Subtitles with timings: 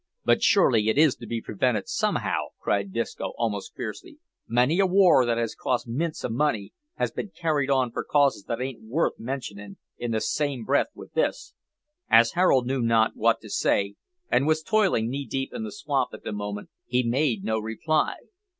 [0.25, 4.17] "But surely it is to be prevented somehow," cried Disco, almost fiercely.
[4.47, 8.45] "Many a war that has cost mints o' money has been carried on for causes
[8.45, 11.53] that ain't worth mentionin' in the same breath with this!"
[12.09, 13.93] As Harold knew not what to say,
[14.27, 18.15] and was toiling knee deep in the swamp at the moment he made no reply.